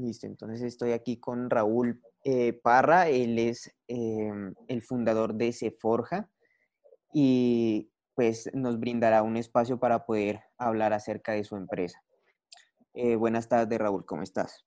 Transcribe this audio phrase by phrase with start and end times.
[0.00, 6.30] Listo, entonces estoy aquí con Raúl eh, Parra, él es em, el fundador de Seforja
[7.12, 12.02] y pues nos brindará un espacio para poder hablar acerca de su empresa.
[12.94, 14.64] Eh, buenas tardes, Raúl, ¿cómo estás?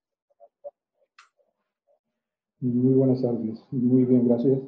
[2.60, 4.60] Muy buenas tardes, muy bien, gracias.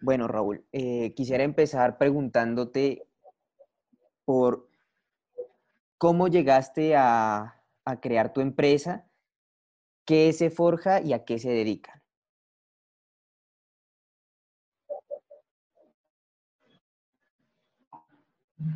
[0.00, 3.06] Bueno, Raúl, eh, quisiera empezar preguntándote
[4.24, 4.70] por
[5.98, 9.06] cómo llegaste a, a crear tu empresa
[10.04, 12.00] qué se forja y a qué se dedican.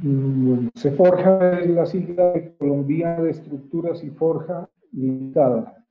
[0.02, 5.84] Mm, se forja es la sigla de Colombia de Estructuras y Forja Limitada.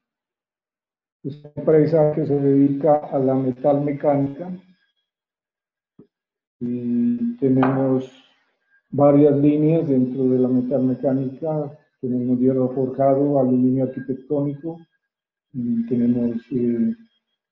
[1.23, 4.51] Es una empresa que se dedica a la metal mecánica
[6.59, 8.11] y tenemos
[8.89, 11.77] varias líneas dentro de la metal mecánica.
[11.99, 14.77] Tenemos hierro forjado, aluminio arquitectónico,
[15.87, 16.95] tenemos eh,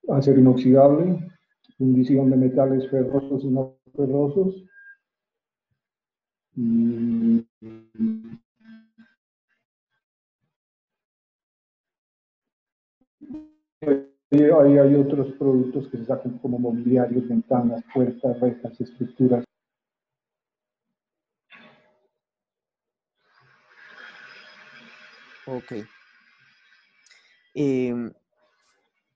[0.10, 1.28] acero inoxidable,
[1.78, 4.64] fundición de metales ferrosos y no ferrosos.
[14.32, 19.44] hay, hay otros productos que se sacan como mobiliarios, ventanas, puertas, rejas, estructuras.
[25.48, 25.74] Ok.
[27.56, 28.12] Em,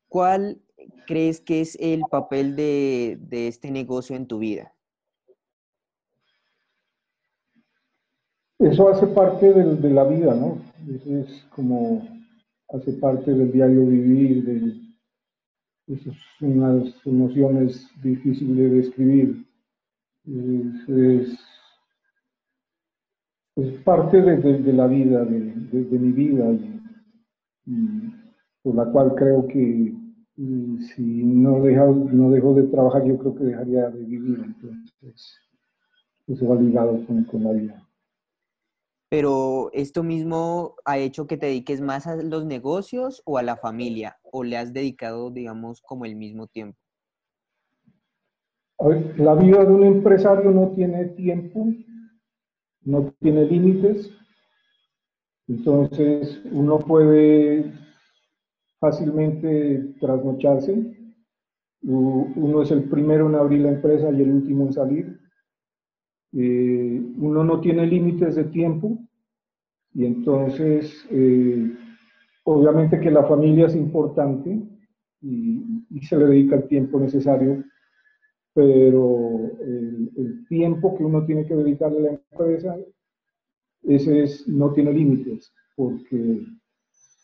[0.08, 0.60] ¿Cuál
[1.06, 4.74] crees que es el papel de, este negocio en tu vida?
[8.58, 10.58] Eso hace parte de, la vida, ¿no?
[10.90, 12.08] Eso es como,
[12.70, 19.46] hace parte del diario vivir, de, esas unas emociones difíciles de describir.
[20.26, 21.40] Es,
[23.56, 26.46] es, parte de, la vida, de, mi vida
[28.62, 29.94] por la cual creo que
[30.36, 34.42] mm, si no dejo, no dejo de trabajar, yo creo que dejaría de vivir.
[34.46, 35.38] Entonces,
[36.28, 37.90] eso va ligado con, con la vida.
[39.10, 43.58] Pero esto mismo ha hecho que te dediques más a los negocios o a la
[43.58, 46.78] familia, o le has dedicado, digamos, como el mismo tiempo.
[49.18, 51.74] la vida de un empresario no tiene tiempo,
[52.82, 54.12] no tiene límites,
[55.48, 57.74] entonces uno puede
[58.80, 60.98] fácilmente trasnocharse.
[61.82, 65.20] Uno es el primero en abrir la empresa y el último en salir.
[66.34, 69.00] Eh, uno no tiene límites de tiempo
[69.96, 71.76] y entonces eh,
[72.44, 74.62] obviamente que la familia es importante
[75.22, 77.64] y, se le dedica el tiempo necesario,
[78.54, 82.78] pero el, tiempo que uno tiene que dedicarle a la empresa,
[83.84, 86.46] ese es, no tiene límites, porque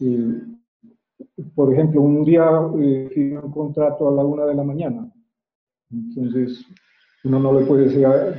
[0.01, 0.41] eh,
[1.55, 2.45] por ejemplo, un día
[2.79, 5.11] eh, un contrato a la una de la mañana.
[5.91, 6.65] Entonces,
[7.23, 8.35] uno no le puede decir a,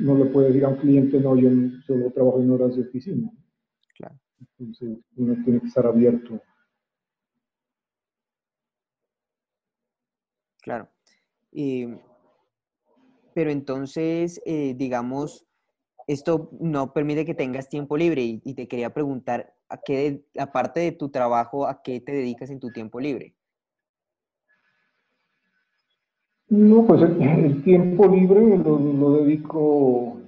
[0.00, 1.50] no le puede decir a un cliente, no, yo
[1.86, 3.30] solo trabajo en horas de oficina.
[3.96, 4.16] Claro.
[4.40, 6.40] Entonces, uno tiene que estar abierto.
[10.62, 10.88] Claro.
[13.34, 15.49] pero entonces, eh, digamos,
[16.12, 20.92] esto no permite que tengas tiempo libre y te quería preguntar, a qué, aparte de
[20.92, 23.34] tu trabajo, ¿a qué te dedicas en tu tiempo libre?
[26.48, 30.20] No, pues el, tiempo libre lo, dedico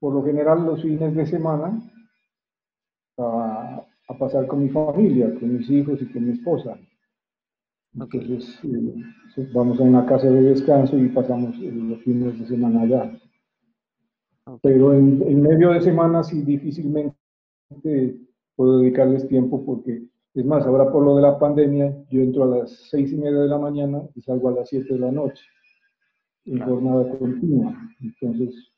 [0.00, 1.80] por lo general los fines de semana
[3.16, 3.84] a,
[4.18, 6.76] pasar con mi familia, con mis hijos y con mi esposa.
[7.94, 13.12] Entonces eh, vamos a una casa de descanso y pasamos los fines de semana allá.
[14.62, 17.14] Pero en, en, medio de semana sí difícilmente
[18.56, 20.02] puedo dedicarles tiempo porque,
[20.34, 23.38] es más, ahora por lo de la pandemia, yo entro a las seis y media
[23.38, 25.44] de la mañana y salgo a las siete de la noche,
[26.44, 27.76] en jornada continua.
[28.00, 28.72] Entonces,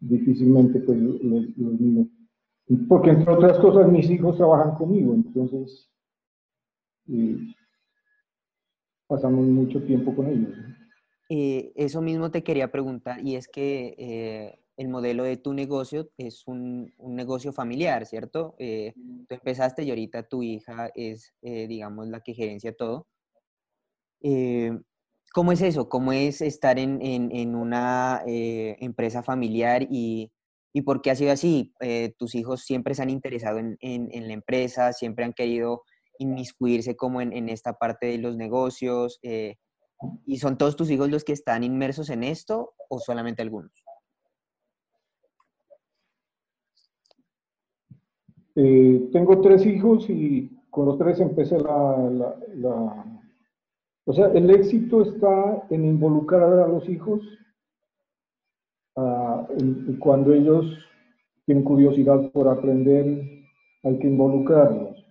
[0.00, 2.08] difícilmente pues los, niños.
[2.88, 5.90] Porque entre otras cosas mis hijos trabajan conmigo, entonces
[7.08, 7.36] eh,
[9.06, 10.54] pasamos mucho tiempo con ellos.
[11.30, 16.10] Eh, eso mismo te quería preguntar, y es que eh, el modelo de tu negocio
[16.16, 18.54] es un, negocio familiar, ¿cierto?
[18.58, 18.92] Eh,
[19.28, 23.06] tú empezaste y ahorita tu hija es, eh, digamos, la que gerencia todo.
[24.20, 24.72] Eh,
[25.32, 25.88] ¿Cómo es eso?
[25.88, 30.30] ¿Cómo es estar en, una empresa familiar y,
[30.84, 31.74] por qué ha sido así?
[32.18, 35.82] ¿Tus hijos siempre se han interesado en, la empresa, siempre han querido
[36.20, 39.18] inmiscuirse como en, esta parte de los negocios?
[40.24, 43.83] ¿Y son todos tus hijos los que están inmersos en esto o solamente algunos?
[48.56, 53.04] Eh, tengo tres hijos y con los tres empecé la,
[54.04, 57.20] O sea, el éxito está en involucrar a los hijos
[59.98, 60.78] cuando ellos
[61.44, 63.06] tienen curiosidad por aprender,
[63.82, 65.04] hay que involucrarlos.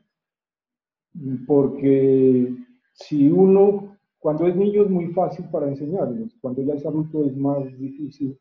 [1.45, 2.55] Porque
[2.93, 7.35] si uno, cuando es niño es muy fácil para enseñarles, cuando ya es adulto es
[7.35, 8.39] más difícil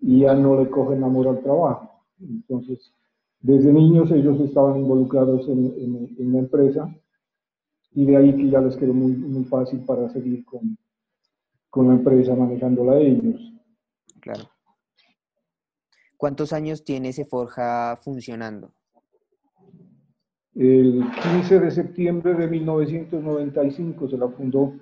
[0.00, 2.04] y ya no le cogen amor al trabajo.
[2.20, 2.92] Entonces,
[3.40, 6.94] desde niños ellos estaban involucrados en, en, la empresa
[7.92, 10.76] y de ahí que ya les quedó muy, muy fácil para seguir con,
[11.70, 13.40] con la empresa manejándola ellos.
[14.20, 14.44] Claro.
[16.16, 18.74] ¿Cuántos años tiene ese Forja funcionando?
[20.54, 21.02] El
[21.32, 24.74] 15 de septiembre de 1995 se la fundó,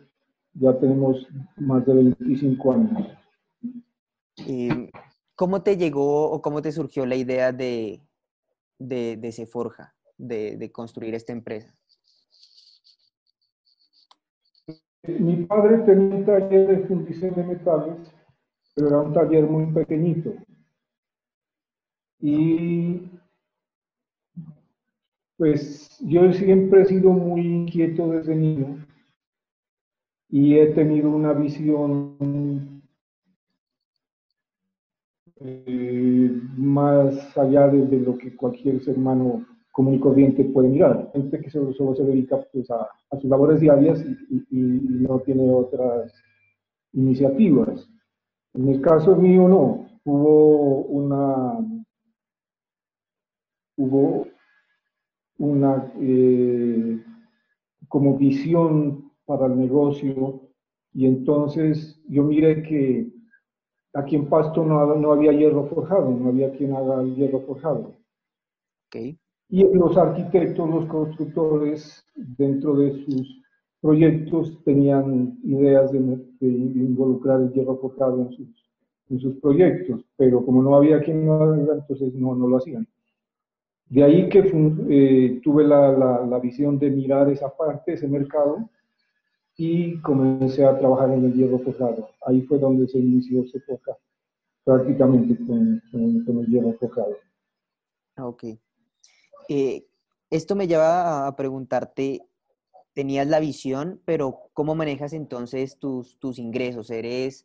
[0.54, 3.06] ya tenemos más de 25 años.
[5.36, 8.00] ¿Cómo te llegó o cómo te surgió la idea de,
[8.78, 11.74] de, de Seforja, de, de construir esta empresa?
[15.02, 18.12] Mi padre tenía un taller de fundición de metales,
[18.74, 20.34] pero era un taller muy pequeñito.
[22.20, 23.10] Y
[25.36, 28.84] pues yo siempre he sido muy inquieto desde niño
[30.28, 32.77] y he tenido una visión
[35.40, 41.10] eh, más allá de, lo que cualquier ser humano común y corriente puede mirar.
[41.12, 42.88] Gente que solo, se dedica pues, a,
[43.20, 46.12] sus labores diarias y, y, no tiene otras
[46.92, 47.88] iniciativas.
[48.54, 49.86] En el caso mío no.
[50.04, 51.58] Hubo una
[53.78, 54.26] hubo
[55.38, 57.00] una eh,
[57.88, 60.42] como visión para el negocio
[60.92, 63.08] y entonces yo miré que
[63.94, 67.94] aquí en Pasto no, no había hierro forjado, no había quien haga el hierro forjado.
[69.50, 73.42] Y los arquitectos, los constructores, dentro de sus
[73.80, 75.98] proyectos tenían ideas de,
[76.40, 78.48] involucrar el hierro forjado en sus,
[79.10, 82.86] en sus proyectos, pero como no había quien lo haga, entonces no, no lo hacían.
[83.88, 84.40] De ahí que
[84.90, 85.92] eh, tuve la,
[86.26, 88.68] la, visión de mirar esa parte, ese mercado,
[89.60, 92.08] y comencé a trabajar en el hierro forjado.
[92.24, 93.98] Ahí fue donde se inició Sefoca,
[94.62, 97.16] prácticamente con, con, el hierro forjado.
[98.18, 98.44] Ok.
[99.48, 99.84] Eh,
[100.30, 102.22] esto me lleva a preguntarte,
[102.94, 106.90] tenías la visión, pero ¿cómo manejas entonces tus, tus ingresos?
[106.90, 107.44] ¿Eres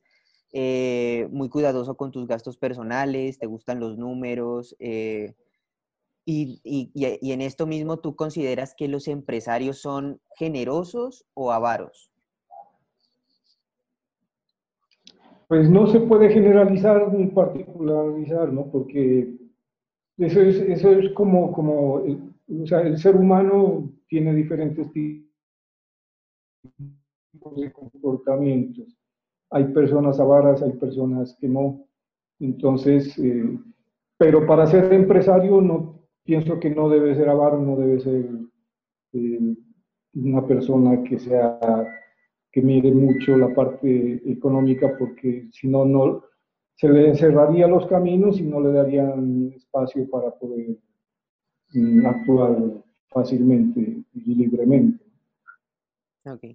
[0.51, 3.39] eh, muy cuidadoso con tus gastos personales?
[3.39, 4.75] ¿Te gustan los números?
[6.25, 12.11] Y, y, en esto mismo, ¿tú consideras que los empresarios son generosos o avaros?
[15.49, 18.71] Pues no se puede generalizar ni particularizar, ¿no?
[18.71, 19.35] Porque
[20.17, 25.25] eso es, eso es como, como o sea, el ser humano tiene diferentes tipos
[27.57, 28.97] de comportamientos.
[29.49, 31.85] Hay personas avaras, hay personas que no.
[32.39, 33.59] Entonces, eh,
[34.17, 38.29] pero para ser empresario no, pienso que no debe ser avaro, no debe ser
[39.13, 39.55] eh,
[40.15, 41.59] una persona que sea
[42.51, 46.23] que mire mucho la parte económica porque si no, no
[46.75, 50.77] se le encerraría los caminos y no le darían espacio para poder
[51.73, 55.03] mm, actuar fácilmente y libremente.
[56.25, 56.45] Ok.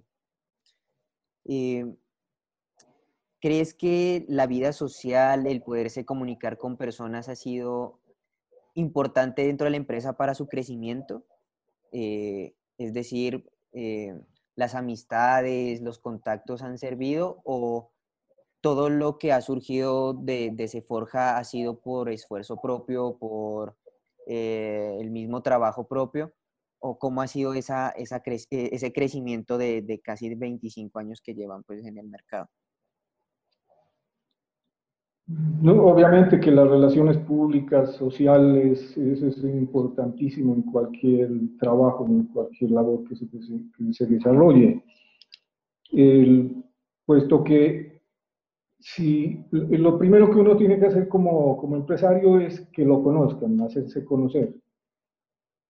[3.41, 7.98] ¿Crees que la vida social, el poderse comunicar con personas ha sido
[8.75, 11.25] importante dentro de la empresa para su crecimiento.
[11.91, 14.19] Eh, es decir, eh,
[14.55, 17.91] las amistades, los contactos han servido o
[18.61, 23.77] todo lo que ha surgido de, de Seforja ha sido por esfuerzo propio, por
[24.27, 26.33] eh, el mismo trabajo propio,
[26.79, 31.63] o cómo ha sido esa, esa ese crecimiento de, de, casi 25 años que llevan
[31.63, 32.49] pues, en el mercado.
[35.63, 43.03] Obviamente que las relaciones públicas, sociales, eso es importantísimo en cualquier trabajo, en cualquier labor
[43.07, 43.27] que se,
[43.91, 44.83] se desarrolle.
[45.91, 46.63] El,
[47.09, 48.03] puesto que
[48.79, 53.59] si lo primero que uno tiene que hacer como, como empresario es que lo conozcan,
[53.61, 54.53] hacerse conocer.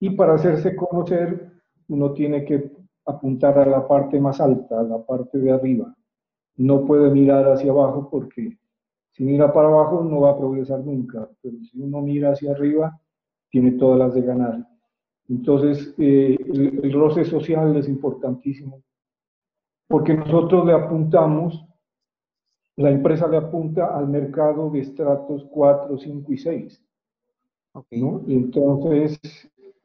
[0.01, 1.49] Y para hacerse conocer,
[1.87, 2.71] uno tiene que
[3.05, 5.95] apuntar a la parte más alta, a la parte de arriba.
[6.57, 8.57] No puede mirar hacia abajo porque
[9.11, 12.99] si mira para abajo no va a progresar nunca, pero si uno mira hacia arriba,
[13.49, 14.67] tiene todas las de ganar.
[15.27, 18.81] Entonces, eh, el, roce social es importantísimo,
[19.87, 21.65] porque nosotros le apuntamos,
[22.77, 26.83] la empresa le apunta al mercado de estratos 4, 5 y 6.
[27.91, 28.23] ¿no?
[28.27, 29.19] Entonces,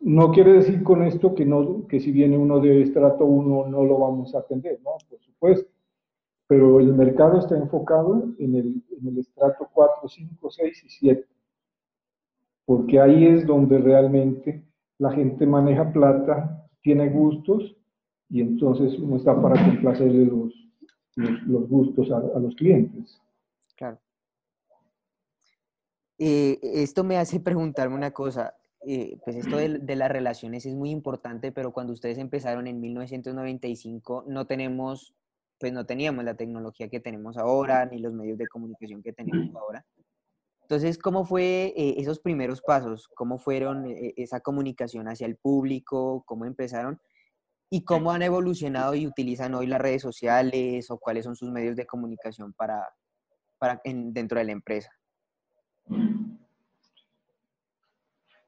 [0.01, 3.85] no quiere decir con esto que, no, que si viene uno de estrato 1 no
[3.85, 4.93] lo vamos a atender, ¿no?
[5.09, 5.74] Por supuesto.
[6.47, 11.27] Pero el mercado está enfocado en el, en el estrato 4, 5, 6 y 7.
[12.67, 14.65] Porque ahí es donde realmente
[14.99, 17.77] la gente maneja plata, tiene gustos
[18.29, 20.53] y entonces uno está para complacerle los,
[21.17, 23.21] los, gustos a, a, los clientes.
[23.77, 23.99] Claro.
[26.19, 28.55] Eh, esto me hace preguntarme una cosa.
[28.87, 32.81] Eh, pues esto de, de, las relaciones es muy importante, pero cuando ustedes empezaron en
[32.81, 35.15] 1995 no tenemos,
[35.65, 39.57] pues no teníamos la tecnología que tenemos ahora, ni los medios de comunicación que tenemos
[39.57, 39.83] ahora.
[40.61, 43.09] Entonces, ¿cómo fue eh, esos primeros pasos?
[43.15, 46.23] ¿Cómo fueron eh, esa comunicación hacia el público?
[46.27, 47.01] ¿Cómo empezaron?
[47.71, 51.77] ¿Y cómo han evolucionado y utilizan hoy las redes sociales o cuáles son sus medios
[51.77, 52.87] de comunicación para,
[53.57, 54.91] para en, dentro de la empresa?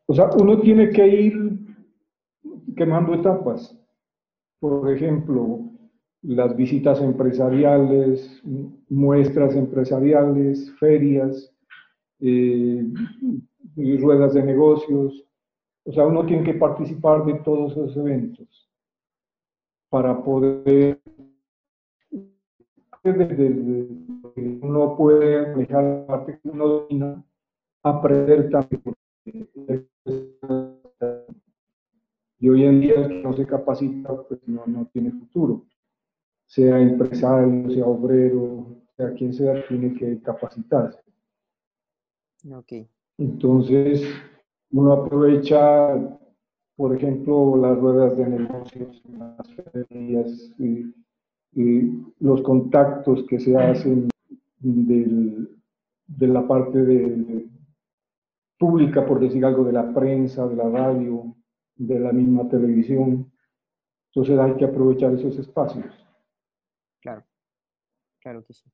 [0.05, 1.35] O sea, uno tiene que ir
[2.77, 3.75] quemando etapas.
[4.61, 5.76] Por ejemplo,
[6.27, 8.43] las visitas empresariales,
[8.89, 11.55] muestras empresariales, ferias,
[12.21, 12.85] eh,
[14.01, 15.25] ruedas de negocios.
[15.85, 18.69] O sea, uno tiene que participar de todos esos eventos
[19.89, 21.01] para poder
[24.63, 27.25] uno puede manejar la parte que uno domina,
[27.85, 28.83] aprender también
[32.39, 35.65] y hoy en día el que no se capacita, pues no, no tiene futuro.
[36.47, 41.01] Sea empresario, sea obrero, sea quien sea, tiene que capacitarse.
[42.51, 42.89] Okay.
[43.19, 44.03] Entonces,
[44.71, 46.19] uno aprovecha,
[46.77, 50.95] por ejemplo, las ruedas de negocios, las ferias, y,
[51.53, 54.09] y los contactos que se hacen
[54.61, 55.49] del,
[56.07, 57.49] de la parte de,
[58.59, 61.35] pública, por decir algo, de la prensa, de la radio,
[61.77, 63.31] de la misma televisión.
[64.11, 66.06] Entonces hay que aprovechar esos espacios.
[67.07, 67.25] Claro,
[68.19, 68.65] claro que sí.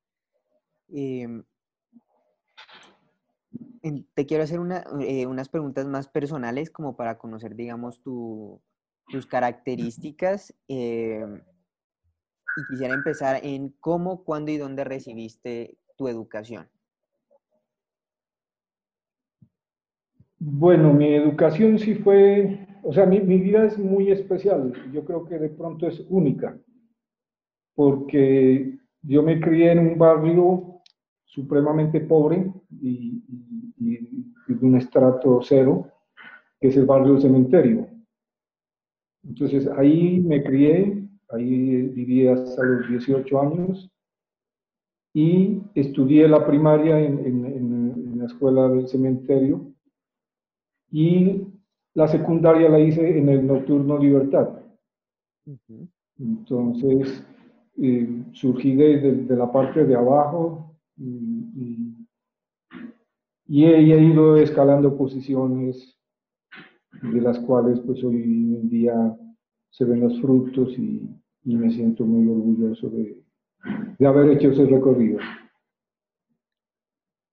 [0.89, 1.45] Em,
[4.15, 4.59] te quiero hacer
[5.03, 10.55] eh, unas preguntas más personales como para conocer, digamos, tus características.
[10.67, 11.43] Em,
[12.57, 16.71] y quisiera empezar en cómo, cuándo y dónde recibiste tu educación.
[20.39, 25.39] Bueno, mi educación sí fue, o sea, mi, vida es muy especial, yo creo que
[25.39, 26.59] de pronto es única,
[27.75, 30.81] porque yo me crié en un barrio
[31.25, 33.23] supremamente pobre y,
[33.79, 35.91] de un estrato cero,
[36.61, 37.89] que es el barrio del cementerio.
[39.25, 43.91] Entonces ahí me crié, ahí viví hasta los 18 años
[45.15, 49.73] y estudié la primaria en la escuela del cementerio
[50.93, 51.47] y
[51.95, 54.61] la secundaria la hice en el Nocturno Libertad.
[56.19, 57.25] Entonces,
[57.79, 61.97] eh, surgí de, la parte de abajo y,
[63.65, 65.99] he, ido escalando posiciones
[67.03, 69.17] de las cuales pues hoy en día
[69.71, 71.09] se ven los frutos y,
[71.45, 73.21] me siento muy orgulloso de,
[73.99, 75.19] de haber hecho ese recorrido.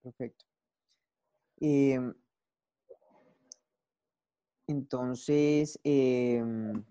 [0.02, 0.46] Perfecto.
[1.62, 2.00] Eh,
[4.68, 6.84] entonces, em,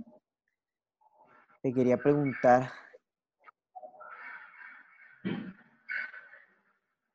[1.62, 2.70] te quería preguntar,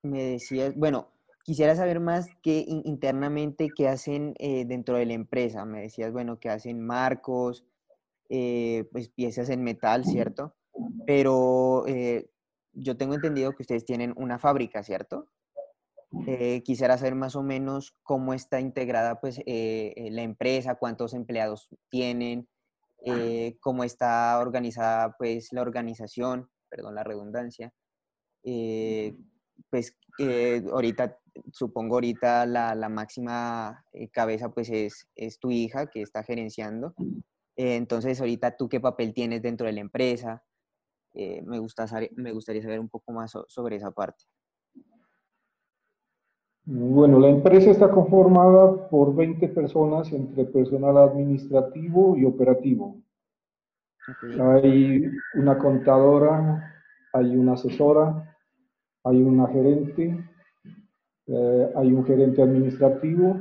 [0.03, 5.65] me decías, bueno, quisiera saber más qué internamente qué hacen eh, dentro de la empresa.
[5.65, 7.65] Me decías, bueno, que hacen marcos,
[8.29, 10.55] eh, pues piezas en metal, ¿cierto?
[11.05, 12.29] Pero eh,
[12.74, 15.29] yo tengo entendido que ustedes tienen una fábrica, ¿cierto?
[16.63, 22.48] Quisiera saber más o menos cómo está integrada pues, la empresa, cuántos empleados tienen,
[23.60, 27.74] cómo está organizada pues, la organización, perdón la redundancia.
[29.69, 29.95] Pues
[30.71, 31.17] ahorita,
[31.51, 36.93] supongo ahorita la, la máxima cabeza pues es, es, tu hija que está gerenciando.
[37.55, 40.43] entonces ahorita tú qué papel tienes dentro de la empresa.
[41.13, 41.85] me, gusta,
[42.15, 44.25] me gustaría saber un poco más sobre esa parte.
[46.65, 52.95] Bueno, la empresa está conformada por 20 personas entre personal administrativo y operativo.
[54.39, 55.03] Hay
[55.35, 56.73] una contadora,
[57.12, 58.32] hay una asesora,
[59.03, 60.17] hay una gerente,
[61.27, 63.39] eh, hay un gerente administrativo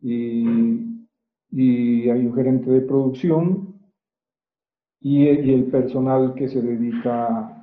[0.00, 0.96] y,
[1.50, 3.80] hay un gerente de producción
[5.00, 7.58] y, y el personal que se dedica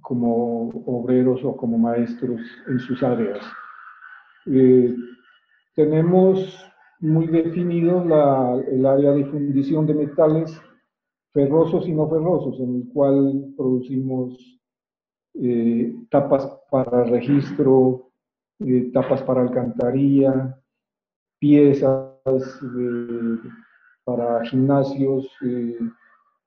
[0.00, 3.40] como obreros o como maestros en sus áreas.
[4.46, 4.94] Eh,
[5.74, 6.64] tenemos
[7.00, 10.60] muy definido el área de fundición de metales
[11.32, 14.55] ferrosos y no ferrosos, en el cual producimos
[15.40, 18.10] eh, tapas para registro,
[18.60, 20.58] eh, tapas para alcantarilla,
[21.38, 22.60] piezas
[24.04, 25.78] para gimnasios, eh,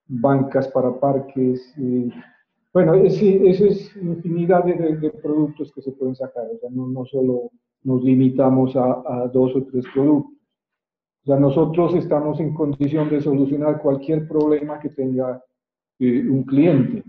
[0.08, 1.74] bancas para parques.
[2.74, 3.26] bueno, esa
[3.66, 7.52] es infinidad de, productos que se pueden sacar, o sea, no, solo
[7.84, 10.40] nos limitamos a, dos o tres productos.
[11.24, 15.44] O sea, nosotros estamos en condición de solucionar cualquier problema que tenga
[16.00, 17.04] eh, un cliente.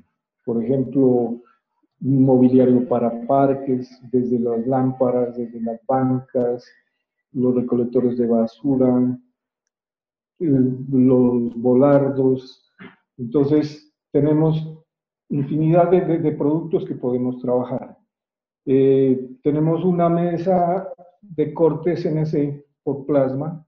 [0.44, 1.40] Por ejemplo,
[2.00, 6.66] mobiliario para parques, desde las lámparas, desde las bancas,
[7.32, 9.18] los recolectores de basura,
[10.40, 12.72] eh, los volardos.
[13.18, 14.78] Entonces, tenemos
[15.28, 17.96] infinidad de, productos que podemos trabajar.
[18.66, 20.88] Eh, tenemos una mesa
[21.20, 23.64] de corte CNC por plasma,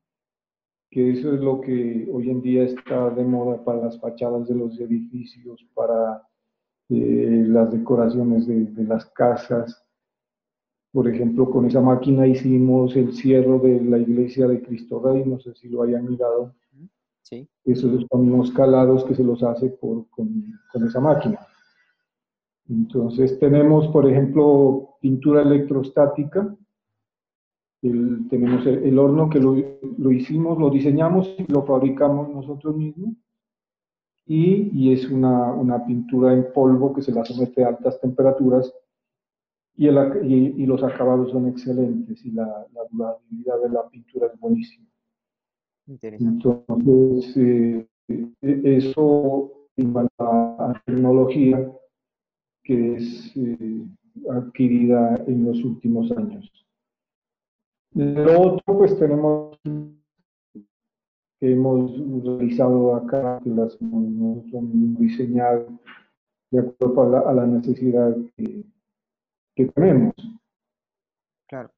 [0.91, 4.55] que eso es lo que hoy en día está de moda para las fachadas de
[4.55, 6.23] los edificios, para
[6.95, 9.85] eh, las decoraciones de, las casas.
[10.93, 15.41] Por ejemplo, con esa máquina hicimos el cierre de la iglesia de Cristo Rey, no
[15.41, 16.55] sé si lo hayan mirado.
[17.23, 17.49] Sí.
[17.65, 21.39] Esos son unos calados que se los hace con, con esa máquina.
[22.69, 26.57] Entonces tenemos, por ejemplo, pintura electrostática.
[27.81, 33.15] tenemos el, horno que lo, hicimos, lo diseñamos y lo fabricamos nosotros mismos.
[34.35, 38.73] Y, es una, pintura en polvo que se la somete a altas temperaturas
[39.77, 44.87] y, y, los acabados son excelentes y la, la, durabilidad de la pintura es buenísima.
[45.87, 47.87] Entonces, eh,
[48.41, 51.71] eso en la tecnología
[52.65, 53.85] que es eh,
[54.31, 56.51] adquirida en los últimos años.
[57.95, 59.59] Lo otro, pues tenemos
[61.51, 61.93] hemos
[62.25, 64.45] realizado acá, que las hemos
[64.99, 65.67] diseñado
[66.51, 68.65] de acuerdo a la, a la necesidad que,
[69.55, 70.15] que, tenemos.
[71.49, 71.71] Claro.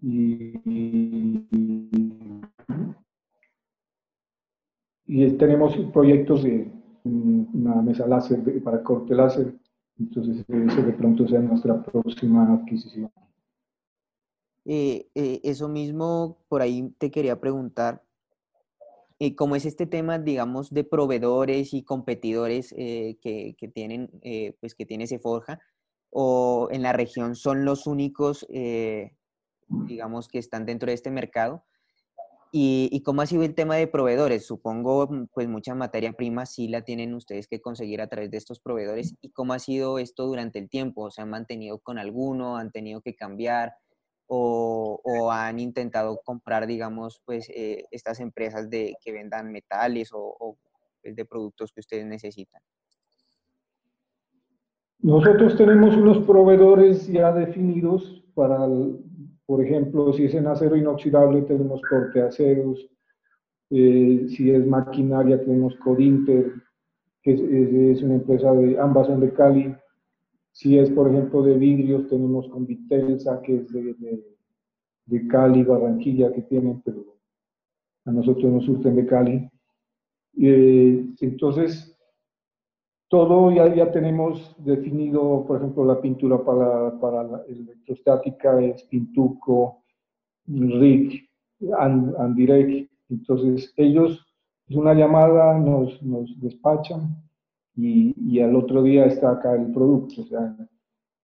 [0.00, 0.58] Y,
[5.06, 6.70] y, tenemos proyectos de
[7.04, 9.54] una mesa láser para corte láser
[9.98, 13.10] entonces, eso de pronto sea nuestra próxima adquisición.
[14.64, 18.02] Eh, eh, eso mismo, por ahí te quería preguntar,
[19.26, 24.10] eh, ¿cómo es este tema, digamos, de proveedores y competidores que, que, tienen,
[24.60, 25.60] pues que tiene Seforja?
[26.10, 28.46] ¿O en la región son los únicos,
[29.68, 31.64] digamos, que están dentro de este mercado?
[32.54, 34.44] ¿Y, cómo ha sido el tema de proveedores?
[34.44, 38.36] Supongo, mm, pues mucha materia prima sí la tienen ustedes que conseguir a través de
[38.36, 39.14] estos proveedores.
[39.22, 41.10] ¿Y cómo ha sido esto durante el tiempo?
[41.10, 42.58] ¿Se han mantenido con alguno?
[42.58, 43.72] ¿Han tenido que cambiar?
[44.34, 50.56] ¿O, han intentado comprar, digamos, pues eh, estas empresas de, que vendan metales o,
[51.02, 52.62] pues, de productos que ustedes necesitan?
[55.00, 58.66] Nosotros tenemos unos proveedores ya definidos para
[59.52, 62.88] por ejemplo, si es en acero inoxidable, tenemos corte aceros.
[63.68, 66.52] Eh, si es maquinaria, tenemos Codinter,
[67.22, 67.32] que
[67.92, 69.76] es, una empresa de, ambas son de Cali.
[70.52, 73.94] Si es, por ejemplo, de vidrios, tenemos con Vitelsa, que es de,
[75.06, 77.16] de, Cali, Barranquilla, que tienen, pero
[78.04, 79.50] a nosotros nos surten de Cali.
[80.38, 81.98] Eh, entonces,
[83.08, 89.82] todo ya, ya tenemos definido, por ejemplo, la pintura para, para la electrostática es Pintuco,
[90.46, 91.30] RIC,
[91.78, 92.90] Andirec.
[93.08, 94.22] Entonces, ellos,
[94.68, 97.16] es una llamada, nos, nos despachan
[97.76, 100.22] y, y, al otro día está acá el producto.
[100.22, 100.56] O sea,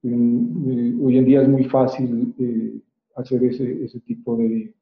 [0.03, 2.81] hoy en día es muy fácil eh,
[3.17, 4.75] hacer ese, ese tipo de,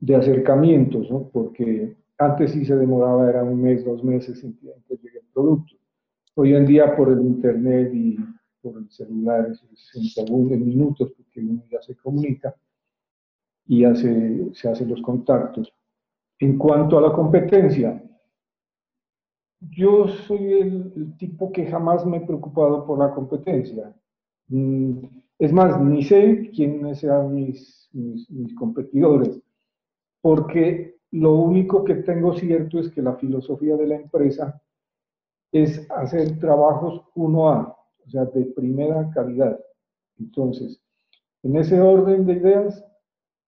[0.00, 1.28] de acercamientos, ¿no?
[1.32, 5.26] porque antes sí se demoraba, era un mes, dos meses en que, en llegue el
[5.32, 5.74] producto.
[6.34, 8.16] Hoy en día por el internet y
[8.60, 9.62] por el celular es
[9.94, 12.54] en segundos, en minutos, porque uno ya se comunica
[13.66, 15.72] y hace, se hacen los contactos.
[16.38, 18.02] En cuanto a la competencia,
[19.60, 23.94] yo soy el, tipo que jamás me he preocupado por la competencia.
[24.48, 25.04] Mm,
[25.38, 29.40] es más, ni sé quiénes sean mis, mis, mis competidores,
[30.20, 34.60] porque lo único que tengo cierto es que la filosofía de la empresa
[35.52, 37.74] es hacer trabajos 1A,
[38.06, 39.58] o sea, de primera calidad.
[40.18, 40.80] Entonces,
[41.42, 42.84] en ese orden de ideas,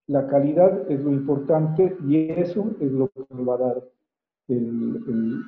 [0.06, 3.84] la calidad es lo importante y eso es lo que nos va a dar
[4.48, 5.42] el,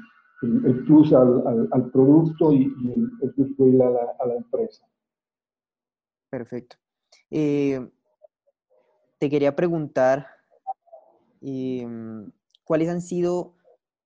[0.87, 2.65] plus al, producto y,
[3.23, 4.87] el, plus a la, a la empresa.
[6.31, 6.77] Perfecto.
[7.31, 7.81] Eh,
[9.19, 10.27] te quería preguntar,
[11.41, 12.25] mm,
[12.65, 13.55] ¿cuáles han sido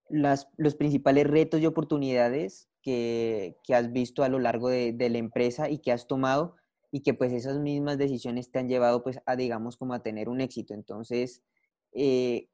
[0.09, 5.79] los principales retos y oportunidades que, has visto a lo largo de, la empresa y
[5.79, 6.55] que has tomado
[6.91, 10.29] y que pues esas mismas decisiones te han llevado pues a digamos como a tener
[10.29, 10.73] un éxito?
[10.73, 11.43] Entonces,
[11.93, 12.49] eh,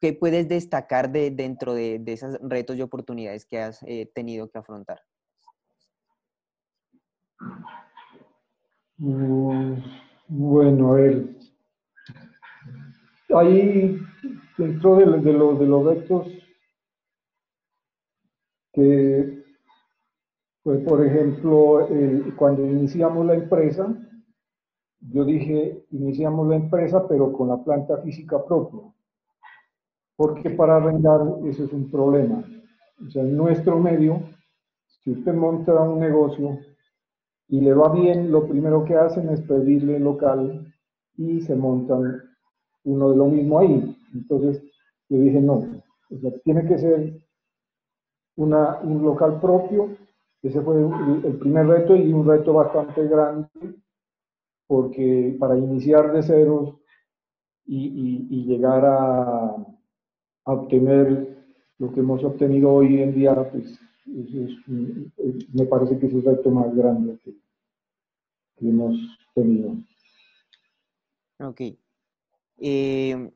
[0.00, 4.58] ¿qué puedes destacar de, dentro de, esos retos y oportunidades que has eh, tenido que
[4.58, 5.00] afrontar?
[8.98, 9.74] Mm,
[10.28, 11.36] bueno, ver,
[13.34, 13.98] ahí
[14.56, 16.26] dentro de, de, de los retos
[18.72, 19.44] que
[20.62, 21.88] pues por ejemplo
[22.36, 23.94] cuando iniciamos la empresa
[25.00, 28.80] yo dije iniciamos la empresa pero con la planta física propia
[30.18, 32.44] porque para arrendar eso es un problema
[33.06, 34.20] o sea en nuestro medio
[35.02, 36.58] si usted monta un negocio
[37.48, 40.70] y le va bien lo primero que hacen es pedirle local
[41.16, 42.22] y se montan
[42.84, 44.62] uno de lo mismo ahí entonces
[45.08, 45.64] yo dije, no,
[46.44, 47.14] tiene que ser
[48.36, 49.96] una, un local propio.
[50.42, 53.48] Ese fue el primer reto y un reto bastante grande,
[54.66, 56.74] porque para iniciar de ceros
[57.66, 59.56] y, llegar a,
[60.52, 61.36] obtener
[61.78, 63.78] lo que hemos obtenido hoy en día, pues
[65.52, 67.32] me parece que es el reto más grande que,
[68.56, 68.96] que hemos
[69.34, 69.76] tenido.
[71.40, 71.60] Ok.
[72.58, 73.30] Eh,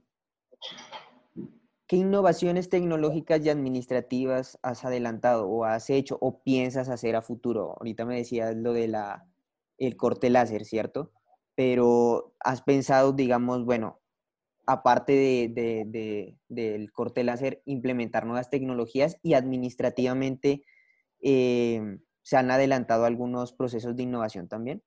[1.86, 7.76] ¿Qué innovaciones tecnológicas y administrativas has adelantado o has hecho o piensas hacer a futuro?
[7.78, 9.28] Ahorita me decías lo de la,
[9.76, 11.12] el corte láser, ¿cierto?
[11.54, 14.00] Pero has pensado, digamos, bueno,
[14.66, 20.62] aparte de, del corte láser, implementar nuevas tecnologías y administrativamente
[21.20, 24.82] eh, se han adelantado algunos procesos de innovación también.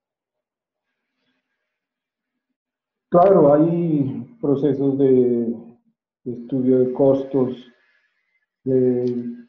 [3.10, 5.56] Claro, hay procesos de
[6.26, 7.72] estudio de costos.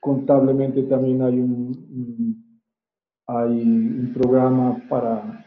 [0.01, 2.63] contablemente también hay un,
[3.27, 5.45] hay un programa para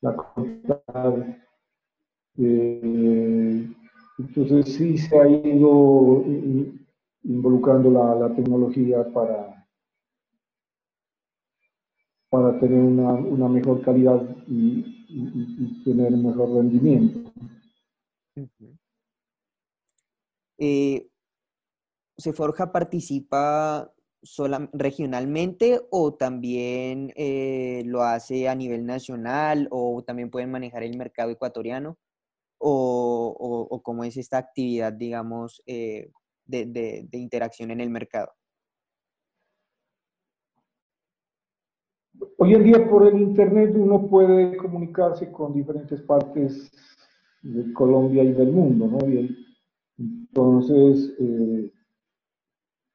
[0.00, 1.38] la contabilidad.
[2.38, 3.68] Eh,
[4.28, 6.24] entonces sí se ha ido
[7.24, 9.66] involucrando la, tecnología para,
[12.30, 17.30] para tener una, mejor calidad y, tener mejor rendimiento.
[20.58, 21.08] Eh,
[22.16, 30.50] ¿Seforja participa sola, regionalmente o también eh, lo hace a nivel nacional o también pueden
[30.50, 31.98] manejar el mercado ecuatoriano?
[32.64, 36.10] ¿O, cómo es esta actividad, digamos, eh,
[36.46, 38.30] de, interacción en el mercado?
[42.38, 46.70] Hoy en día por el Internet uno puede comunicarse con diferentes partes
[47.42, 48.98] de Colombia y del mundo, ¿no?
[49.98, 51.72] Entonces, eh,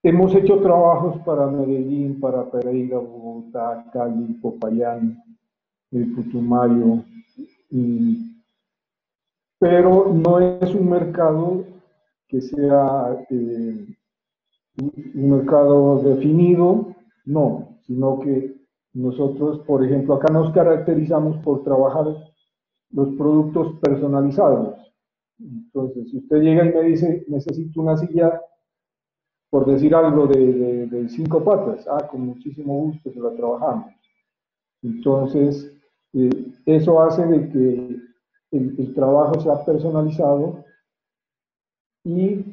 [0.03, 5.21] hemos hecho trabajos para Medellín, para Pereira, Bogotá, Cali, Popayán,
[5.91, 7.03] el Putumayo,
[9.59, 11.65] pero no es un mercado
[12.27, 13.97] que sea eh,
[14.79, 18.55] un mercado definido, no, sino que
[18.93, 22.05] nosotros, por ejemplo, acá nos caracterizamos por trabajar
[22.91, 24.75] los productos personalizados.
[25.39, 28.41] Entonces, si usted llega y me dice, necesito una silla,
[29.49, 33.93] por decir algo, de, cinco patas, ah, con muchísimo gusto se la trabajamos.
[34.83, 35.73] Entonces,
[36.13, 36.29] eh,
[36.65, 38.06] eso hace de que
[38.57, 40.63] el, trabajo sea personalizado
[42.03, 42.45] y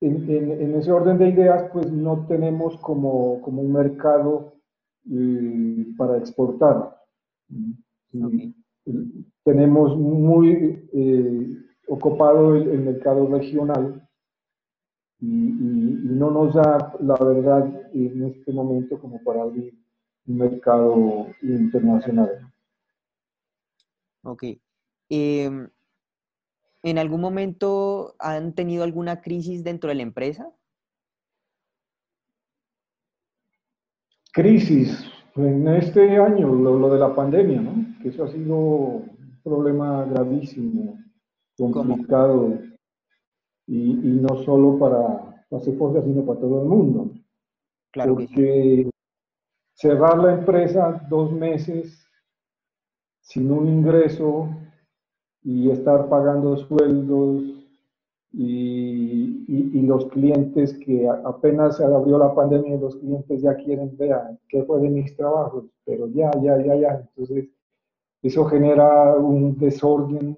[0.00, 4.54] en, ese orden de ideas, pues no tenemos como, un mercado
[5.10, 6.96] eh, para exportar.
[9.44, 11.56] Tenemos muy eh,
[11.88, 14.08] ocupado el, mercado regional
[15.20, 19.74] y, no nos da, la verdad, en este momento como para abrir
[20.26, 22.30] un mercado internacional.
[24.22, 24.44] Ok.
[25.08, 25.68] Em,
[26.82, 30.50] ¿En algún momento han tenido alguna crisis dentro de la empresa?
[34.32, 37.98] Crisis, en este año, lo, lo de la pandemia, ¿no?
[38.00, 40.98] Que eso ha sido un problema gravísimo
[41.56, 42.58] complicado
[43.66, 47.10] y, no solo para las esposas, sino para todo el mundo.
[47.90, 48.88] Claro Porque
[49.74, 52.06] cerrar la empresa dos meses
[53.20, 54.48] sin un ingreso
[55.42, 57.42] y estar pagando sueldos
[58.32, 64.16] y, y, los clientes que apenas se abrió la pandemia los clientes ya quieren ver
[64.48, 67.08] qué fue de mis trabajos, pero ya, ya, ya, ya.
[67.08, 67.48] Entonces,
[68.22, 70.36] eso genera un desorden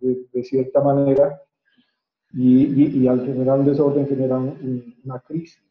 [0.00, 1.40] de, cierta manera
[2.32, 5.62] y, al generar un desorden generan una crisis.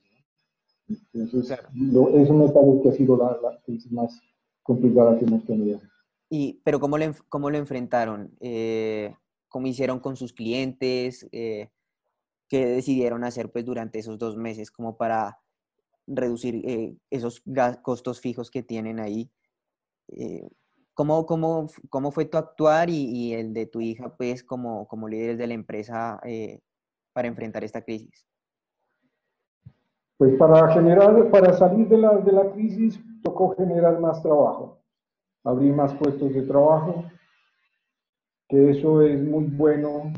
[1.14, 4.20] Entonces, eso me parece que ha sido la, crisis más
[4.64, 5.80] complicada que hemos tenido.
[6.36, 8.36] Y, pero ¿cómo lo, cómo lo enfrentaron?
[8.40, 9.16] Eh,
[9.50, 11.28] ¿Cómo hicieron con sus clientes?
[11.32, 11.70] Eh,
[12.50, 15.38] ¿Qué decidieron hacer pues, durante esos dos meses como para
[16.08, 17.44] reducir eh, esos
[17.84, 19.32] costos fijos que tienen ahí?
[20.08, 20.50] Eh,
[20.96, 25.08] ¿cómo, cómo, cómo, fue tu actuar y, y, el de tu hija pues, como, como
[25.08, 26.20] líderes de la empresa
[27.14, 28.26] para enfrentar esta crisis?
[30.18, 34.83] Pues para generar, para salir de la, de la crisis tocó generar más trabajo,
[35.44, 37.06] abrir más puestos de trabajo,
[38.48, 40.14] que eso es muy bueno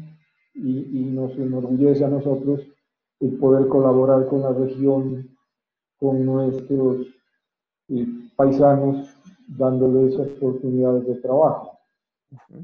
[0.53, 2.61] y, y nos enorgullece a nosotros
[3.19, 5.29] el poder colaborar con la región,
[5.97, 7.07] con nuestros
[7.89, 9.15] eh, paisanos,
[9.47, 11.79] dándoles oportunidades de trabajo.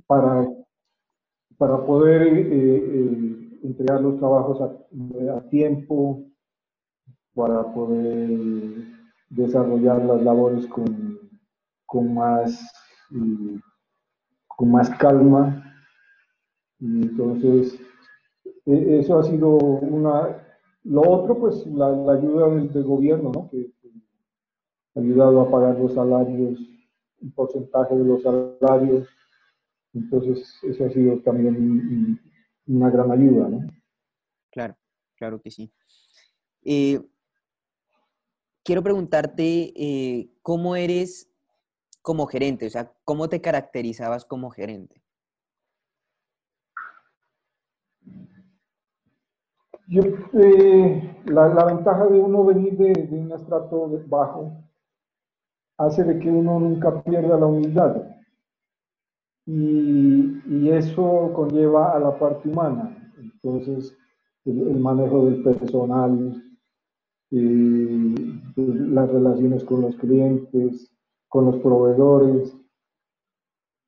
[0.07, 0.49] Para,
[1.57, 6.23] para poder eh, eh, entregar los trabajos a, a tiempo,
[7.33, 8.29] para poder
[9.29, 11.10] desarrollar las labores con,
[11.91, 12.57] con más,
[13.11, 13.59] eh,
[14.47, 15.75] con más calma.
[16.79, 17.77] Entonces,
[18.65, 20.41] e, eso ha sido una...
[20.85, 23.49] Lo otro, pues, la, ayuda del, gobierno, ¿no?
[23.49, 23.73] Que,
[24.95, 26.59] ha ayudado a pagar los salarios,
[27.21, 29.09] un porcentaje de los salarios.
[29.93, 32.19] Entonces, eso ha sido también
[32.67, 33.67] una gran ayuda, ¿no?
[34.49, 34.77] Claro,
[35.17, 35.73] claro que sí.
[36.63, 37.01] Eh,
[38.63, 41.30] quiero preguntarte eh, cómo eres
[42.01, 45.01] como gerente, o sea, cómo te caracterizabas como gerente.
[49.87, 54.51] Yo, eh, la, ventaja de uno venir de, un estrato bajo
[55.77, 58.03] hace de que uno nunca pierda la humildad.
[59.45, 62.95] Y, eso conlleva a la parte humana.
[63.17, 63.97] Entonces,
[64.45, 66.41] el manejo del personal,
[67.31, 68.15] eh,
[68.55, 70.93] las relaciones con los clientes,
[71.31, 72.53] con los proveedores.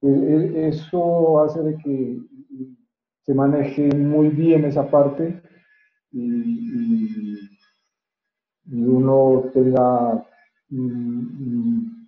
[0.01, 2.19] E, e, eso hace de que
[3.25, 5.41] se maneje muy bien esa parte
[6.12, 7.49] y,
[8.71, 10.25] uno tenga
[10.69, 12.08] mm,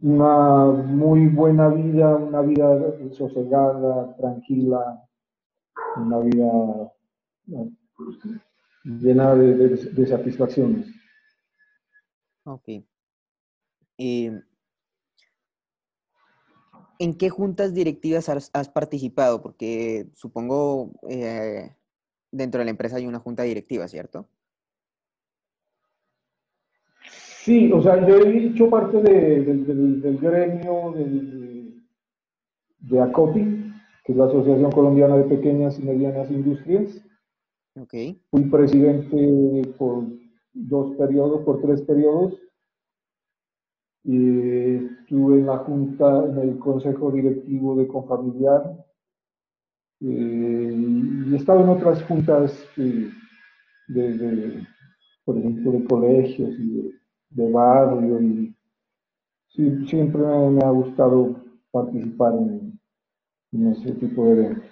[0.00, 2.68] una muy buena vida, una vida
[3.12, 5.08] sosegada, tranquila,
[5.96, 6.92] una vida
[8.84, 10.88] llena de, satisfacciones.
[12.44, 12.68] Ok.
[13.98, 14.42] Em,
[16.98, 19.42] ¿En qué juntas directivas has, participado?
[19.42, 21.74] Porque supongo eh,
[22.30, 24.28] dentro de la empresa hay una junta directiva, ¿cierto?
[27.42, 30.94] Sí, o sea, yo he hecho parte del, gremio
[32.78, 33.72] de, ACOPI,
[34.04, 37.04] que es la Asociación Colombiana de Pequeñas y Medianas Industrias.
[38.30, 40.04] Fui presidente por
[40.52, 42.38] dos periodos, por tres periodos.
[44.04, 48.84] Estuve en la junta, en el consejo directivo de Confamiliar.
[50.00, 50.74] Eh,
[51.26, 54.66] y he estado en otras juntas de,
[55.24, 56.92] por ejemplo, de colegios y
[57.30, 58.20] de, barrio.
[58.20, 58.54] Y
[59.86, 61.36] siempre me, ha gustado
[61.70, 62.80] participar en,
[63.52, 64.70] ese tipo de eventos.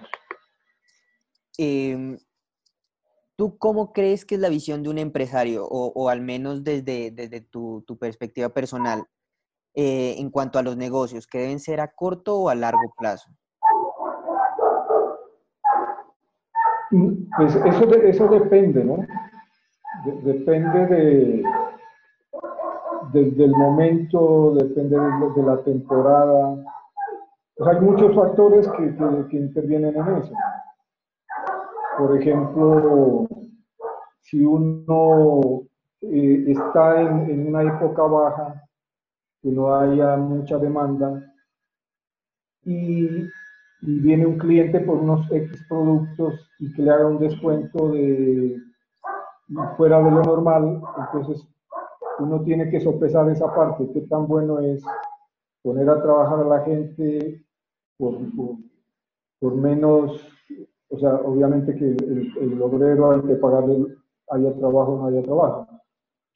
[1.59, 2.19] Em,
[3.41, 7.41] ¿Tú cómo crees que es la visión de un empresario, o, al menos desde, desde
[7.41, 9.07] tu, perspectiva personal,
[9.75, 13.31] eh, en cuanto a los negocios, que deben ser a corto o a largo plazo?
[16.91, 19.07] Mm, pues eso, eso depende, ¿no?
[20.23, 21.43] depende de,
[23.13, 26.57] del momento, depende de, la temporada.
[27.67, 28.97] hay muchos factores que,
[29.29, 30.33] que intervienen en eso.
[31.99, 33.29] Por ejemplo,
[34.21, 35.63] si uno
[36.03, 38.65] eh, está en, una época baja,
[39.43, 41.23] que no haya mucha demanda,
[42.65, 43.27] y,
[43.83, 48.59] viene un cliente por unos X productos y que le haga un descuento de
[49.79, 51.49] fuera de lo normal, entonces
[52.19, 54.85] uno tiene que sopesar esa parte, qué tan bueno es
[55.63, 57.43] poner a trabajar a la gente
[57.97, 58.19] por,
[59.41, 60.21] por menos
[60.91, 63.97] o sea, obviamente que el, obrero hay que pagarle,
[64.31, 65.69] haya trabajo o no haya trabajo.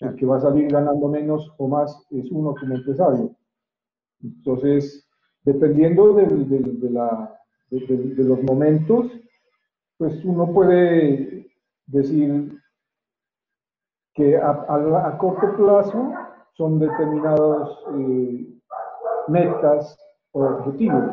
[0.00, 3.34] El que va a salir ganando menos o más es uno como empresario.
[4.22, 5.08] Entonces,
[5.42, 7.38] dependiendo de, la,
[7.70, 9.12] de, los momentos,
[9.96, 11.46] pues uno puede
[11.86, 12.58] decir
[14.14, 16.12] que a, corto plazo
[16.54, 18.60] son determinados eh,
[19.28, 19.98] metas
[20.32, 21.04] o objetivos.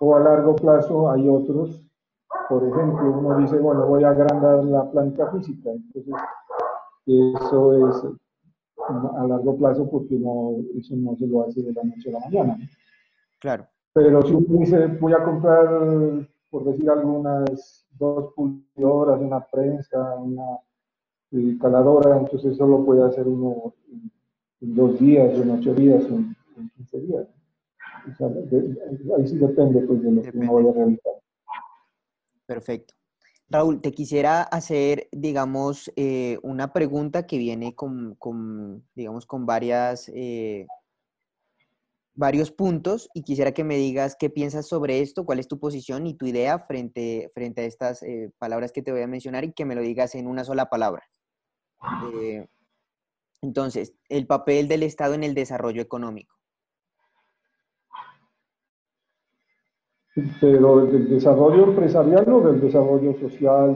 [0.00, 1.88] O a largo plazo hay otros
[2.48, 6.14] por ejemplo, uno dice, bueno, voy a agrandar la planta física, entonces
[7.08, 8.04] eso es
[8.88, 12.20] a largo plazo porque no, eso no se lo hace de la noche a la
[12.20, 12.58] mañana.
[13.38, 13.66] Claro.
[13.92, 20.58] Pero si uno dice, voy a comprar, por decir algunas, dos pulgadoras, una prensa, una
[21.32, 23.74] eh, caladora, entonces eso lo puede hacer uno
[24.60, 27.26] en, dos días, en ocho días, en, en 15 días.
[29.16, 31.12] ahí sí depende pues, de lo que uno vaya a realizar.
[32.46, 32.94] Perfecto.
[33.50, 38.18] Raúl, te quisiera hacer, digamos, eh, una pregunta que viene con,
[38.94, 40.66] digamos, con varias, eh,
[42.14, 46.06] varios puntos y quisiera que me digas qué piensas sobre esto, cuál es tu posición
[46.06, 49.52] y tu idea frente, frente a estas eh, palabras que te voy a mencionar y
[49.52, 51.08] que me lo digas en una sola palabra.
[53.40, 56.37] entonces, el papel del Estado en el desarrollo económico.
[60.40, 63.74] Pero del desarrollo empresarial o del desarrollo social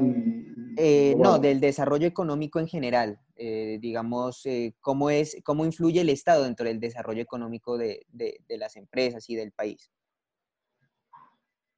[0.77, 3.19] eh, no, del desarrollo económico en general.
[3.37, 8.07] Eh, digamos, eh, cómo, es, cómo influye el Estado dentro del desarrollo económico de,
[8.49, 9.91] las empresas y del país.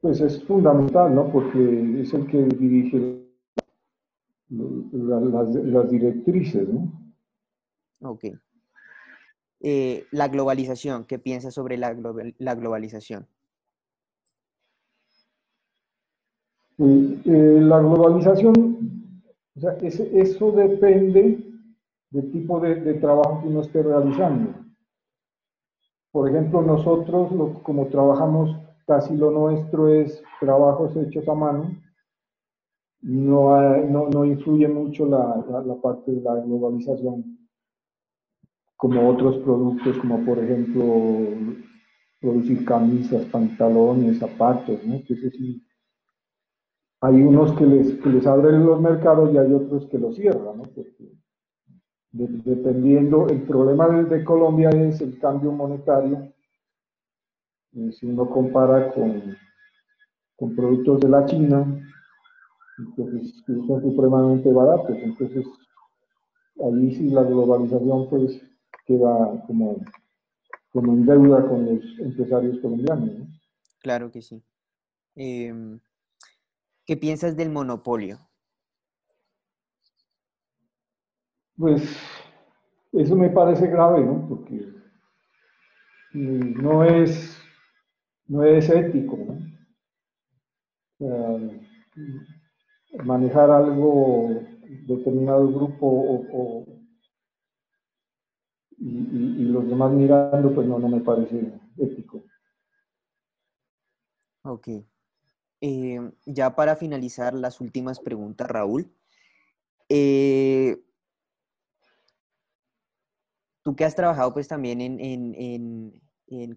[0.01, 1.33] Pues es fundamental, ¿no?
[1.33, 3.25] Porque es el que dirige
[4.51, 6.93] las, directrices, ¿no?
[8.01, 8.25] Ok.
[10.11, 13.27] la globalización, ¿qué piensas sobre la globalización?
[16.77, 19.13] Eh, la globalización,
[19.57, 21.39] o sea, eso depende
[22.11, 24.55] del tipo de, trabajo que uno esté realizando.
[26.11, 27.33] Por ejemplo, nosotros,
[27.63, 28.57] como trabajamos,
[28.87, 31.77] casi lo nuestro es trabajos hechos a mano,
[33.03, 37.39] no, no, no influye mucho la, la, parte de la globalización
[38.77, 40.85] como otros productos, como por ejemplo
[42.21, 45.03] producir camisas, pantalones, zapatos, ¿no?
[45.05, 45.64] que eso sí
[47.05, 50.63] hay unos que les, les abren los mercados y hay otros que los cierran, ¿no?
[50.63, 51.13] Porque
[52.13, 56.33] dependiendo, el problema de, Colombia es el cambio monetario.
[57.75, 59.37] Eh, si uno compara con,
[60.37, 61.87] con productos de la China,
[62.79, 64.97] entonces son supremamente baratos.
[64.97, 65.45] Entonces,
[66.65, 68.41] ahí sí la globalización pues
[68.87, 69.77] queda como,
[70.73, 73.19] como en deuda con los empresarios colombianos.
[73.19, 73.27] ¿no?
[73.83, 74.43] Claro que sí.
[75.17, 75.81] Em,
[76.87, 78.19] ¿Qué piensas del monopolio?
[81.57, 81.83] Pues
[82.93, 84.29] eso me parece grave, ¿no?
[84.29, 84.75] Porque
[86.13, 87.39] no es,
[88.27, 89.55] no es ético, ¿no?
[93.03, 94.43] manejar algo,
[94.87, 96.65] determinado grupo o,
[98.79, 102.25] y, y, los demás mirando, pues no, no me parece ético.
[104.43, 104.69] Ok.
[105.67, 108.93] Eh, ya para finalizar las últimas preguntas, Raúl.
[109.89, 110.77] Eh,
[113.63, 116.03] tú que has trabajado pues también en,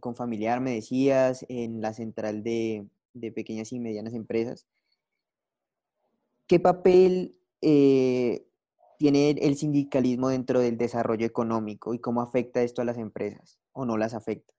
[0.02, 2.86] con familiar, me decías, en la central de,
[3.34, 4.68] pequeñas y medianas empresas,
[6.46, 8.46] ¿qué papel eh,
[9.00, 13.86] tiene el sindicalismo dentro del desarrollo económico y cómo afecta esto a las empresas o
[13.86, 14.57] no las afecta?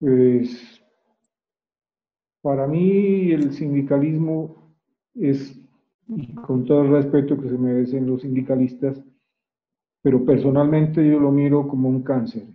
[0.00, 0.80] Pues
[2.40, 4.76] para mí el sindicalismo
[5.14, 5.60] es,
[6.46, 9.02] con todo el respeto que se merecen los sindicalistas,
[10.00, 12.46] pero personalmente yo lo miro como un cáncer.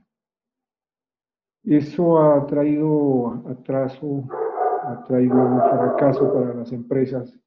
[1.65, 4.25] Eso ha traído atraso,
[4.83, 7.37] ha traído un fracaso para las empresas.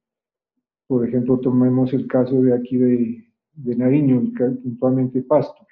[0.87, 4.23] Por ejemplo, tomemos el caso de aquí de, de Nariño,
[4.63, 5.67] puntualmente Pasto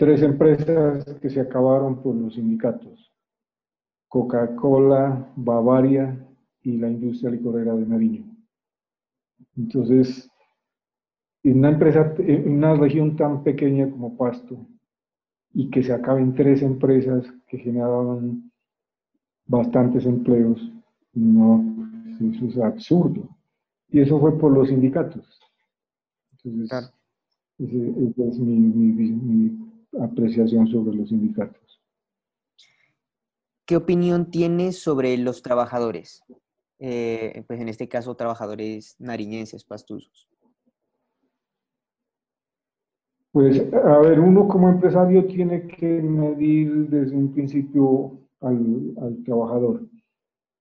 [0.00, 3.12] tres empresas que se acabaron por los sindicatos.
[4.08, 6.26] Coca-Cola, Bavaria
[6.62, 8.24] y la industria licorera de Nariño.
[9.58, 10.30] Entonces,
[11.42, 14.66] en una empresa, en una región tan pequeña como Pasto,
[15.52, 18.50] y que se acaben tres empresas que generaban
[19.44, 20.72] bastantes empleos,
[21.12, 21.62] no,
[22.18, 23.28] eso es absurdo.
[23.90, 25.28] Y eso fue por los sindicatos.
[26.42, 26.90] Entonces,
[27.58, 31.80] ese, es mi apreciación sobre los sindicatos.
[33.66, 36.24] ¿Qué opinión tienes sobre los trabajadores?
[36.78, 40.28] Eh, pues en este caso, trabajadores nariñenses, pastusos.
[43.32, 49.86] Pues, a ver, uno como empresario tiene que medir desde un principio al, trabajador.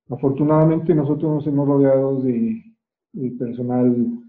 [0.09, 2.63] Afortunadamente nosotros nos hemos rodeado de,
[3.13, 4.19] de personal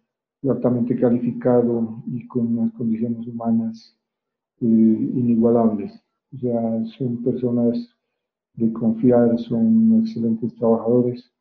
[0.49, 4.00] altamente calificado y con unas condiciones humanas
[4.61, 5.93] inigualables.
[6.35, 7.97] o sea, son personas
[8.55, 11.33] de confiar, son excelentes trabajadores,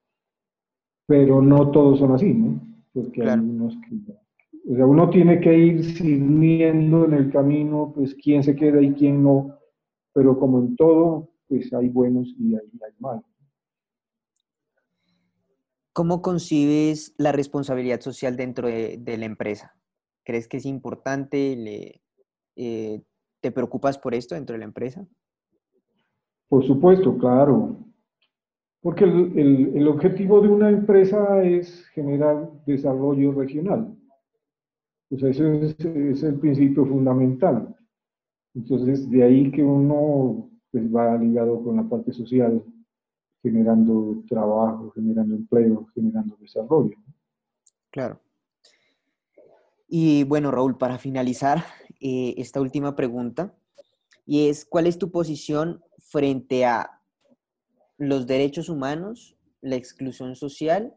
[1.05, 2.61] pero no todos son así, ¿no?
[2.93, 4.13] Porque hay unos que...
[4.71, 8.93] O sea, uno tiene que ir sirviendo en el camino, pues quién se queda y
[8.93, 9.57] quién no,
[10.13, 13.25] pero como en todo, pues hay buenos y hay, hay malos.
[15.99, 19.75] ¿Cómo concibes la responsabilidad social dentro de, la empresa?
[20.23, 21.99] ¿Crees que es importante?
[22.55, 23.01] Eh,
[23.41, 25.07] ¿Te preocupas por esto dentro de la empresa?
[26.49, 27.77] Por supuesto, claro.
[28.81, 33.95] Porque el, objetivo de una empresa es generar desarrollo regional.
[35.09, 35.75] Pues ese
[36.11, 37.75] es, el principio fundamental.
[38.55, 42.63] Entonces, de ahí que uno pues, va ligado con la parte social,
[43.41, 46.97] generando trabajo, generando empleo, generando desarrollo.
[47.91, 48.19] Claro.
[49.87, 51.63] Y bueno, Raúl, para finalizar
[51.99, 53.55] eh, esta última pregunta,
[54.25, 57.01] y es, ¿cuál es tu posición frente a
[57.97, 60.95] los derechos humanos, la exclusión social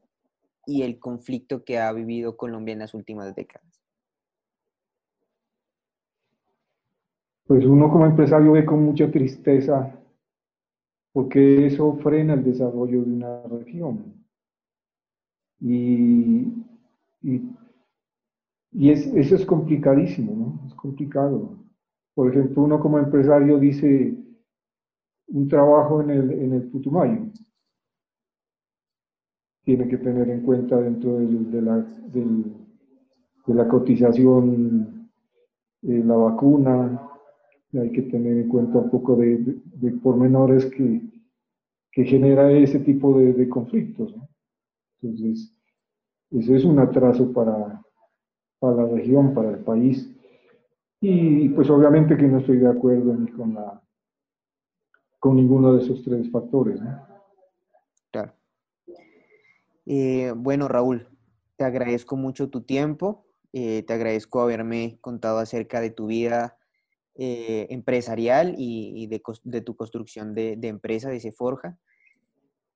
[0.66, 3.82] y el conflicto que ha vivido Colombia en las últimas décadas?
[7.46, 9.98] Pues uno como empresario ve con mucha tristeza
[11.12, 14.14] porque eso frena el desarrollo de una región.
[15.60, 16.48] Y,
[17.22, 17.42] y,
[18.74, 20.66] eso es complicadísimo, ¿no?
[20.66, 21.58] Es complicado.
[22.14, 24.16] Por ejemplo, uno como empresario dice
[25.28, 27.26] un trabajo en el, en el Putumayo.
[29.64, 35.02] Tiene que tener en cuenta dentro de, la, de la cotización
[35.82, 37.10] eh, la vacuna,
[37.72, 39.60] hay que tener en cuenta un poco de,
[40.00, 41.00] pormenores que,
[41.90, 44.14] que, genera ese tipo de, conflictos.
[45.00, 45.52] Entonces,
[46.30, 47.82] eso es un atraso para,
[48.62, 50.08] para la región, para el país.
[51.00, 53.82] Y pues obviamente que no estoy de acuerdo ni con, la,
[55.18, 56.80] con ninguno de esos tres factores.
[58.12, 58.32] Claro.
[59.84, 61.08] Eh, bueno, Raúl,
[61.56, 66.56] te agradezco mucho tu tiempo, eh, te agradezco haberme contado acerca de tu vida
[67.16, 71.80] eh, empresarial y, de, tu construcción de, empresa, de Seforja.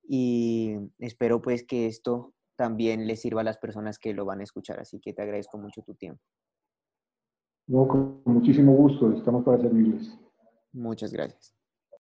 [0.08, 4.44] Y espero pues que esto también le sirva a las personas que lo van a
[4.44, 4.80] escuchar.
[4.80, 6.22] Así que te agradezco mucho tu tiempo.
[7.68, 9.12] No, con muchísimo gusto.
[9.12, 10.16] Estamos para servirles.
[10.72, 11.55] Muchas gracias.